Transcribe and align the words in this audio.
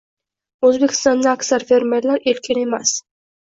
—O‘zbekistonda 0.69 1.33
aksar 1.33 1.65
fermerlar 1.73 2.27
erkin 2.33 2.63
emas. 2.65 2.97